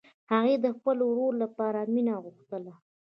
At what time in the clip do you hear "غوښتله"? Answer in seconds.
2.23-2.73